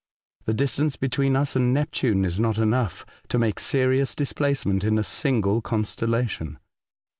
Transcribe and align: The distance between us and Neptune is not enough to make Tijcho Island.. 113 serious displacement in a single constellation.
The 0.45 0.55
distance 0.55 0.95
between 0.95 1.35
us 1.35 1.55
and 1.55 1.75
Neptune 1.75 2.25
is 2.25 2.39
not 2.39 2.57
enough 2.57 3.05
to 3.27 3.37
make 3.37 3.57
Tijcho 3.57 3.77
Island.. 3.77 3.87
113 3.99 4.13
serious 4.15 4.15
displacement 4.15 4.83
in 4.83 4.97
a 4.97 5.03
single 5.03 5.61
constellation. 5.61 6.57